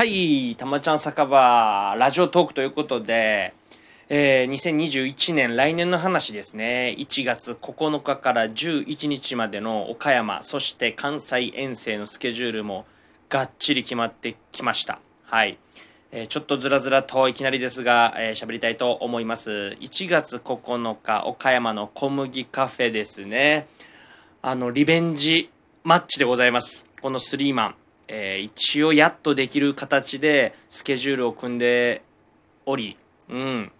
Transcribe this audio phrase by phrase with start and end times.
[0.00, 3.52] はい、たまちゃん酒場、ラジオトークということで、
[4.08, 6.96] えー、2021年、来年の話ですね。
[6.98, 12.86] 1月9日から11日までの岡山、そして関西遠征のスケジュールも
[13.28, 15.00] がっちり決まってきました。
[15.24, 15.58] はい。
[16.12, 19.76] えーちょっとずらずらといきなりですが、えー喋りたいと思います。
[19.82, 23.68] 1月9日、岡山の小麦カフェですね。
[24.40, 25.50] あの、リベンジ
[25.84, 26.86] マッチでございます。
[27.02, 27.74] このスリーマン。
[28.12, 32.02] えー一応やっとできる形でスケジュールを組んで
[32.66, 32.96] おり、
[33.28, 33.72] うん。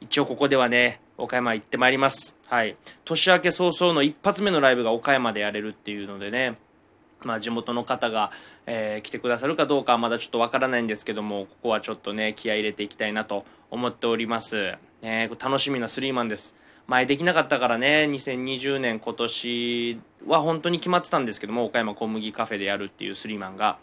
[0.00, 2.36] 一応ここではね、岡山行ってまいります。
[2.46, 2.76] はい。
[3.04, 6.56] 年明け早々の一発目のライブが岡山でやれるっていうのでね、
[7.22, 8.30] まあ地元の方が、
[8.64, 14.72] えー来てくださるかどうかはまだちょっとわからないんですけども、ここはちょっとね、気合入れていきたいなと思っております。
[15.02, 16.56] ね、楽しみなスリーマンです。
[16.88, 23.78] 前できなかったからね、2020年今年は本当に決まってたんですけども、岡山小麦カフェでやるっていうスリーマンが、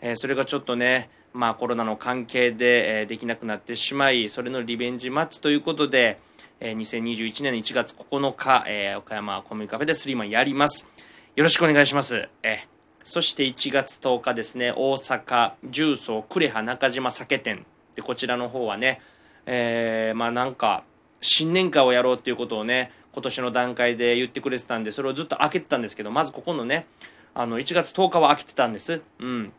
[0.00, 6.18] えーそれがちょっとね、まあコロナの関係で、えーできなくなってしまい、それのリベンジマッチということで、
[6.60, 10.88] えー2021年1月9日、えー岡山小麦カフェでスリーマンやります。
[11.34, 12.26] よろしくお願いします。
[12.42, 17.66] えーそして1月10日ですね、大阪重曹呉羽中島酒店。
[17.94, 19.00] で、こちらの方はね、
[19.44, 20.84] えーまあなんか、
[21.20, 26.86] 新年会をやろうっていうことをね、今年の段階で言ってくれてたんで、それをずっと開けてたんですけど、まずここのね、
[27.34, 29.00] あの、1月10日は開けてたんです。
[29.18, 29.52] うん。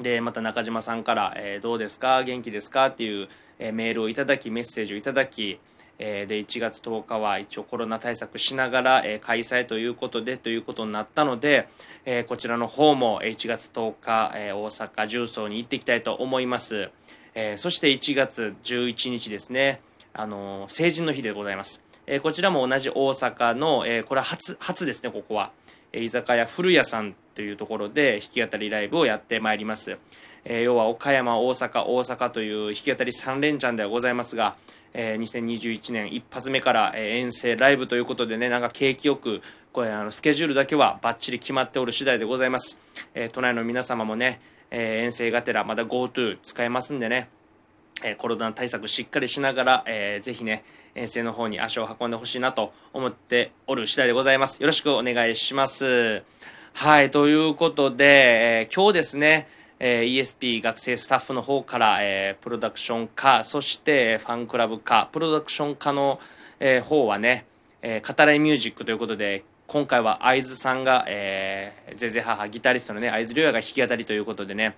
[0.00, 2.22] で、また中島さんから、えーどうですか？
[2.22, 2.86] 元気ですか？
[2.86, 5.58] っていう、えーメールをいただき、メッセージをいただき、
[5.98, 11.68] えーで、1月10日は一応コロナ対策しながら、え開催ということで、ということになったので、
[12.04, 16.90] えこちらの方も1月10日、え大阪重曹に行っていきたいと思います。
[17.34, 19.80] えそして1月11日ですね、
[20.18, 21.80] あのー成人の日でございます。
[22.08, 25.52] えーこちらも同じ大阪の、えーこれは初、初ですね、ここは。
[25.92, 29.96] えー居酒屋古谷さんというところで弾き語りライブをやってまいります。
[30.44, 34.56] えー要は岡山、大阪、大阪という弾き語り3連チャンではございますが、
[34.92, 39.40] えー2021年一発目から、えー遠征ライブということでね、なんか景気よく、
[39.72, 42.76] これあのスケジュールだけはバッチリ決まっておる次第でございます。
[43.14, 44.40] えー都内の皆様もね、
[44.72, 47.28] えー遠征がてらまだ GoTo 使えますんでね、
[48.02, 54.60] えコロナ対策しっかりしながら、えーぜひね、遠征の方に足を運んでほしいなと思っておる次第でございます。
[54.60, 56.22] よろしくお願いします。
[56.74, 58.04] はい、ということで、
[58.60, 59.48] えー今日ですね、
[59.80, 66.20] えー ESP 学生スタッフの方から、えープロダクション課、そしてファンクラブ課、プロダクション課の、
[66.60, 67.46] えー方はね、
[67.82, 74.76] えー語らいミュージックということで、今回は会津さんが、えー、ぜぜ母ギタリストのね、会津亮也が弾き語りということでね、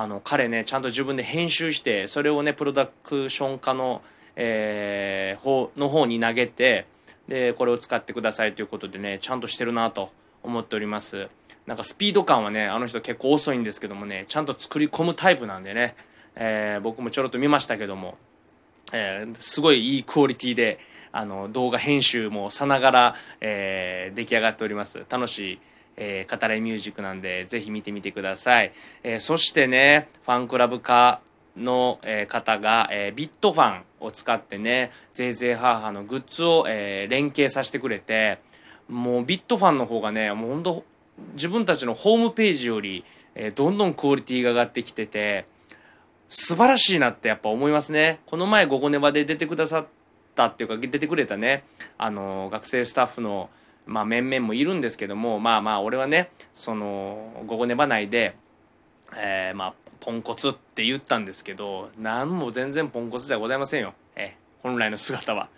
[0.00, 4.00] あの、彼ね、ちゃんと自分で編集して、それをね、プロダクション化の、
[4.36, 6.86] えー方の方に投げて、
[7.26, 10.12] で、これを使ってくださいということでね、ちゃんとしてるなと
[10.44, 11.28] 思っております。
[11.66, 15.96] なんかスピード感はね、あの人結構遅いんですけどもね、ちゃんと作り込むタイプなんでね、
[16.36, 18.16] えー僕もちょろっと見ましたけども、
[18.92, 20.78] えーすごいいいクオリティで
[21.10, 25.60] あの動画編集もさながら、えー出来上がっております楽しい、
[26.00, 28.72] えー語らいミュージックなんでぜひ見てみてください、
[29.02, 31.20] えーそしてねファンクラブ化
[31.56, 38.38] の、えー方が、えービットファンを使ってねぜいぜいハーハーのグッズを、えー連携させてくれて
[38.88, 40.84] もうビットファンの方がねもう本当
[41.34, 43.04] 自分たちのホームページより、
[43.34, 45.46] えーどんどんクオリティが上がってきてて
[46.28, 48.20] 素晴らしいなってやっぱ思いますね。
[48.26, 49.86] この前、ゴゴネバで出てくださっ
[50.34, 51.64] たっていうか、出てくれたね、
[51.96, 53.48] あの、学生スタッフの、
[53.88, 58.36] まあ、面々もいるんですけども、まあまあ、俺はね、その、ゴゴネバ内で、
[59.16, 63.94] えーまあ、ポンコツって言ったんですけど、なんも全然ポンコツじゃございませんよ。
[64.14, 65.48] え本来の姿は。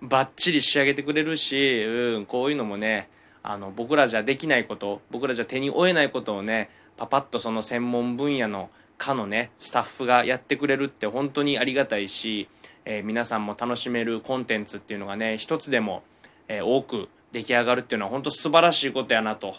[0.00, 3.08] バッチリ仕上げてくれるし、うん、こういうのもね、
[3.42, 12.48] あの、僕らじゃできないこと、僕らじゃ手に負えないことをね、パパッとその専門分野の課のね、スタッフがやってくれるって本当にありがたいし、
[12.86, 16.02] えー皆さんも楽しめるコンテンツっていうのがね、一つでも、
[16.48, 19.56] えー多く出来上がるっていうのは本当素晴らしいことやなと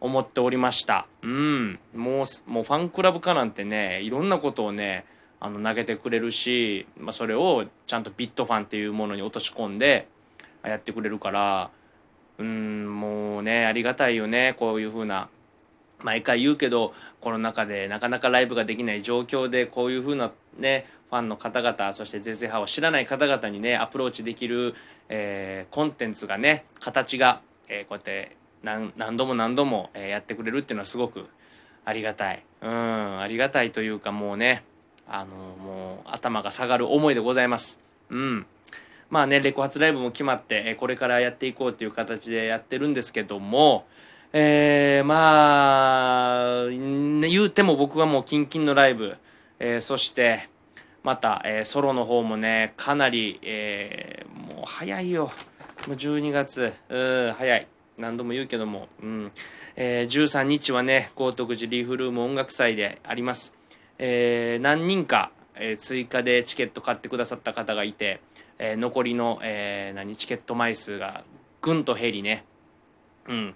[0.00, 1.06] 思っておりました。
[1.22, 1.78] うん。
[1.94, 5.06] もう、もうファンクラブ化なんてね、いろんなことをね、
[5.44, 10.08] あの投げてくれるし、まあ、それをちゃんとビットファンっていうものに落とし込んで
[10.64, 11.70] やってくれるから
[12.38, 15.28] うんもうねありがたいよねこういう風な
[16.04, 24.74] 毎回言うけどコロナ禍でなかなかライブができない状況でこういうふうなねファンの方々そしてゼゼハを知らない方々にねアプローチできる、
[25.08, 31.26] えーコンテンツがね形が、えーこうやって何度も何度も、えやってくれるっていうのはすごく
[31.84, 32.42] ありがたい。
[32.62, 34.64] うんありがたいというかもうね
[35.06, 37.78] あのもう頭が下がる思いでございます。
[38.10, 38.46] うん。
[39.10, 43.86] まあねレコ発ライブも決まってえこれからやっていこうという形でやってるんですけども
[44.36, 49.16] えー、まあ言うても僕はもうキンキンのライブ。
[49.60, 50.48] えー、そして
[51.04, 55.30] また、えー、ソロの方もねかなり、えー、もう早いよ。
[55.86, 56.72] もう12月。
[56.88, 57.68] うん早い。
[57.96, 59.32] 何度も言うけども、うん。
[59.76, 63.54] えー、13日はね高徳寺リーフルーム音楽祭であります、
[63.98, 68.20] えー、何人か、えー、追加でチケット買ってくださった方がいて、
[68.58, 71.22] えー、残りの、えー、何チケット枚数が
[71.60, 72.44] ぐんと減りね。
[73.28, 73.54] うん。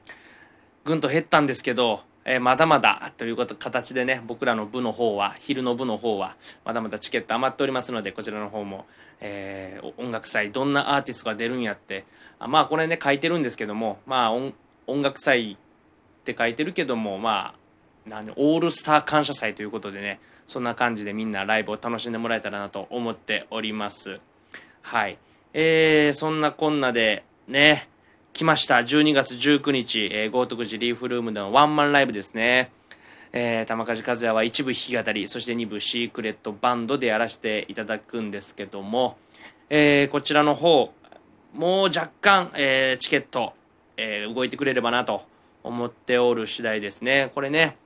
[0.88, 2.00] ぐんと減ったんですけど
[2.30, 8.84] えー、まだまだという形でね僕らの部の方は昼の部の方はまだまだチケット余っておりますのでこちらの方も、
[9.20, 12.04] えー、音楽祭どんなアーティストが出るんやって
[12.38, 14.52] あまあこれね書いてるんですけどもまあ音
[15.02, 15.56] 楽祭っ
[16.24, 17.54] て書いてるけどもまあ
[18.06, 24.20] 何オールスター感謝祭ということでねそんな感じでみんなライブを楽しんでもらえたらなと思っております。
[24.80, 25.18] はい。
[25.52, 27.88] えー、そんなこんなでね
[28.38, 28.76] 来ました。
[28.76, 32.70] 12月19日、えー、豪徳寺リーフルームでのワンマンライブですね。
[33.32, 39.18] えー、玉梶和也は一部弾き語り、そして二部シークレットバンドでやらせていただくんですけども、
[39.70, 40.92] えー、こちらの方、
[41.52, 43.54] もう若干、えー、チケット、
[43.96, 45.22] えー、動いてくれればなと
[45.64, 47.32] 思っておる次第ですね。
[47.34, 47.76] これね、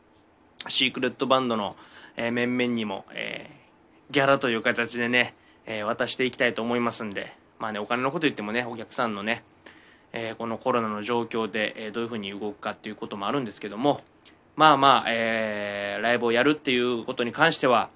[0.68, 1.76] シークレットバンドの、
[2.18, 5.34] えー、面々にも、えー、ギャラという形でね、
[5.64, 9.44] えー、渡していきたいと思いますんで、まあね、お金のこと言ってもね、お客さんのね、
[10.12, 14.00] えー、このコロナの状況で、えー、どういうふうに動くかっていうこともあるんですけども
[14.56, 17.88] まあまあ、えー、ライブをやるっていうことに関しては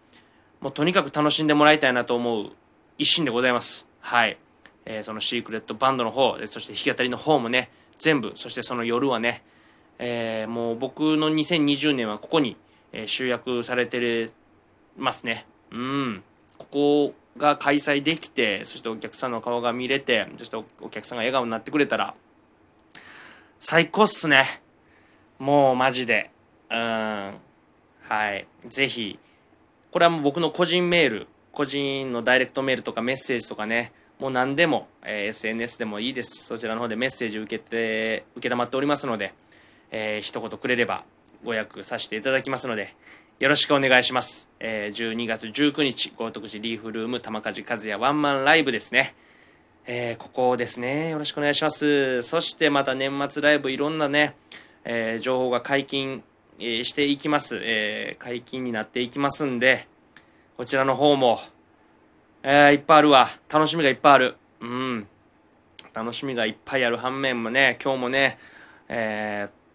[0.61, 2.51] もうとにかく楽しんでもらいたいなと思う
[2.99, 3.87] 一心でございます。
[4.01, 4.39] はい、
[4.87, 9.43] えー、そのシークレットバンドの方そして弾き語りの方もね全部そしてその夜はね、
[9.99, 12.57] えー、もう僕の2020年はここに、
[12.93, 14.31] えー、集約されて
[14.97, 15.47] ますね。
[15.71, 16.23] うん。
[16.57, 22.15] ここが開催できてそしてお客さんの顔が見れてそしてお客さんが笑顔になってくれたら
[23.59, 24.47] 最高っすね。
[25.39, 26.31] もうマジで。
[26.71, 26.77] うん。
[26.77, 28.47] はい。
[28.69, 29.19] ぜひ。
[29.91, 36.45] これはもう僕の個人メール個人のダイレクトメールとかメッセージとかねもう何でも、えー、SNS でもいいです。
[36.45, 39.33] そちらの方でメッセージ受けて受けっておりますので、
[39.91, 41.05] えー、一言くれれば
[41.45, 42.95] ご予約させていただきますので
[43.39, 44.49] よろしくお願いします。
[44.61, 49.15] えー、12月19日、豪徳寺リーフルーム玉梶和也ワンマンライブですね。
[49.85, 51.11] えー、ここですね。
[51.11, 52.23] よろしくお願いします。
[52.23, 54.37] そしてまた年末ライブいろんなね、
[54.87, 56.25] えー、情報が解禁、
[56.59, 57.59] え、していきます。
[57.61, 59.87] えー、解禁になっていきますんで、
[60.57, 61.39] こちらの方も、
[62.43, 63.29] えー、いっぱいあるわ。
[63.53, 64.37] 楽しみがいっぱいある。
[64.63, 65.07] うん。
[65.93, 68.39] 楽しみがいっぱいある反面もね、今日もね、
[68.89, 69.66] えー、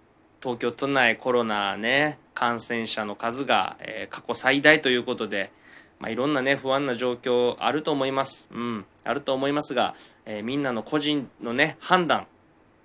[0.42, 5.52] 東京都内コロナね、感染者の数が、えー、過去最大ということで、
[6.00, 9.94] まあ、いろんなね不安な状況あると思います、うん、あると思いますが、
[10.26, 12.26] えー、みんなの個人のね判断っ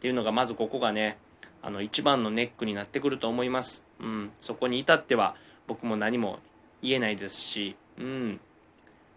[0.01, 1.17] ていうのがまずここがね
[1.63, 5.35] あの一番のネックになってくると思います、うん、そこに至っては
[5.67, 6.41] 僕も何も
[6.83, 8.41] 言えないですし、うん、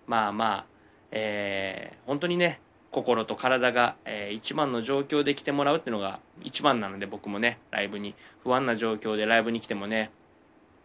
[0.07, 0.65] まあまあ、
[1.12, 10.12] えー、本当にね心と体が、えー、一番の状況で来てもらうっていうのが一番なので僕もねライブに不安な状況でライブに来てもね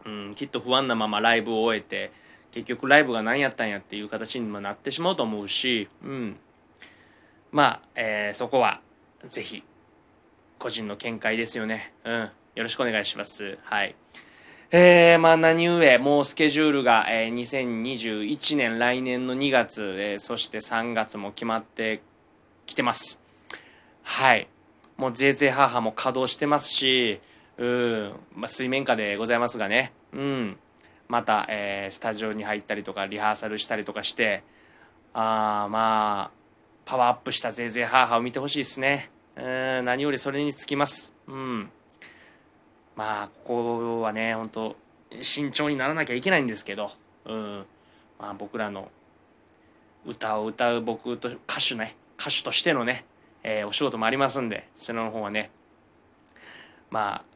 [0.05, 2.11] うん、きっと不安なままライブを終えて
[2.51, 6.37] 結局ライブが何やったんやっていう形にもなってしまうと思うし、うん、
[7.51, 8.79] まあ、えー、そこは
[9.27, 9.63] ぜひ
[10.57, 11.93] 個人の見解ですよね。
[12.05, 12.29] うん、よ
[12.63, 13.57] ろしくお願いします。
[13.63, 13.95] はい。
[14.71, 22.01] えー、まあ何故、もうスケジュールが、えー、2021年来年の2月、えー、そして3月も決まって
[22.65, 23.21] きてます。
[24.03, 24.47] はい。
[24.97, 27.19] もうぜいぜい母も稼働してますし、
[27.57, 30.57] うん、まあ、水面下でございますがね、うん、
[31.07, 34.43] また、えー、スタジオに入ったりとかリハーサルしたりとかして
[35.13, 36.31] あまあ
[36.85, 39.09] パワーアップしたぜいぜいハーハーを見てほしいですね。
[39.35, 39.85] うん。
[39.85, 41.13] 何よりそれにつきます。
[41.27, 41.69] うん。
[42.95, 44.75] まあここはね本当
[45.21, 46.91] 慎重にならなきゃいけないんですけど、
[47.25, 47.65] うん
[48.19, 48.89] まあ、僕らの
[50.05, 53.05] 歌を歌う僕と歌手ね歌手としてのね、
[53.43, 55.51] えー、お仕事もありますんでそちらの方はね
[56.89, 57.35] まあ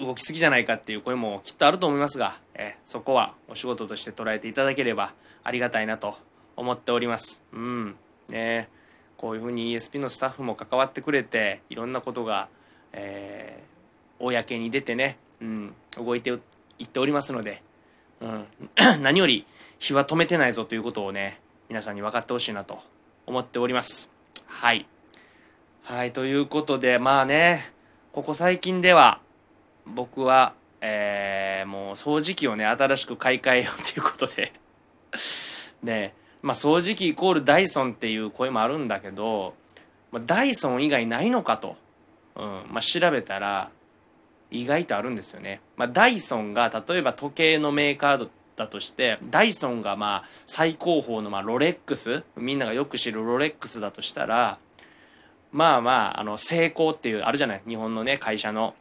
[0.00, 5.12] 動きすぎじゃないかっていう声もきっとあると思いますが、えそこはお仕事として捉えていただければ
[5.42, 6.16] ありがたいなと
[6.56, 7.42] 思っております。
[7.52, 7.96] うん。
[8.28, 8.68] ね
[9.16, 12.48] こういうふうに ESP のスタッフも関わってくれて、いろんなことが、
[12.92, 13.79] えー、
[14.20, 16.30] 公に出てね、うん、動いて
[16.78, 17.62] いっておりますので、
[18.20, 18.46] うん、
[19.02, 19.46] 何より
[19.78, 22.80] 日は止めてないぞということをね、皆さんに分かってほしいなと
[23.26, 24.12] 思っております。
[24.46, 24.86] はい。
[25.82, 27.72] はい、ということで、まあね、
[28.12, 29.20] ここ最近では、
[29.86, 34.52] 僕は、えー、もう掃除機をね新しく買い替えようということで
[35.82, 39.54] ねまあ掃除機イコールダイソンっていう声もあるんだけど、
[40.10, 41.76] まあ、ダイソン以外ないのかと、
[42.36, 43.70] うんまあ、調べたら
[44.50, 54.58] 意外とあるんですよね、まあ、ダイソンが例えば時計のメーカーだとしてダイソンがまあ最高峰のまあロレックスみんながよく知るロレックスだとしたら
[55.52, 57.62] まあまああの成功っていうあるじゃない？
[57.66, 58.74] 日本のね会社の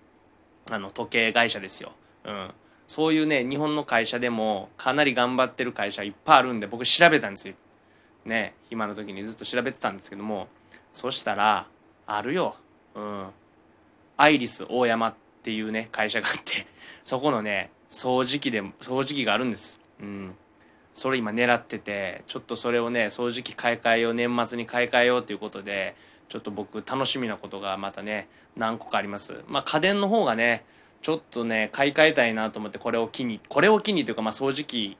[0.69, 1.93] あの時計会社ですよ。
[2.25, 2.51] うん
[2.87, 7.53] そういうね日本の会社でもかなり頑張ってる会社いっぱいあるんで僕調べたんですよ。
[8.25, 10.47] ね暇の時にずっと調べてたんですけども
[10.91, 11.67] そしたら
[12.05, 12.55] あるよ。
[12.95, 13.27] うん。
[14.17, 15.15] アイリス大山
[15.49, 16.67] っていうね会社があって
[17.03, 19.81] そこのね掃除機で掃除機があるんです。
[19.99, 20.35] うん。
[20.93, 25.95] それ今狙っててちょっとそれをね掃除機買い替えよう年末に買い替えようということで
[26.27, 30.65] ちょっと僕楽しみなことがまたね何個かありますまあ家電の方がね
[31.01, 34.97] ちょっとね買い替えたいなと思ってこれを機にこれを機にというかまあ掃除機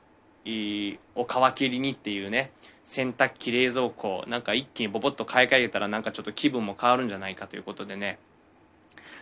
[1.16, 2.52] を皮切りにっていうね
[2.82, 8.18] 洗濯機冷蔵庫なんか一気にボボッと買い替えたらなんかちょっと気分も変わるんじゃないかということでね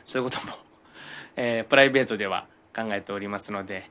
[0.07, 0.68] そういうことも
[1.39, 3.89] えー、プライベートでは考えておりますので、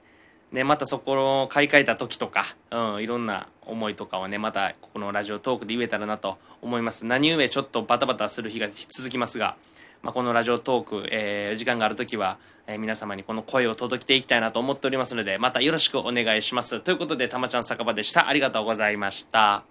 [0.52, 9.58] ね、またそこを買い替えた時とか、うん、いろんな思いとかをねまたここのラジオトークで言えたらなと思います何故ちょっとバタバタする日が続きますが
[10.04, 12.38] まあ、このラジオトーク、えー、時間がある時は、
[12.68, 16.80] えー、皆様にこの声を届けていきたいなと思っておりますので、またよろしくお願いします。
[16.82, 18.28] ということで、たまちゃん酒場でした。
[18.28, 19.64] ありがとうございました。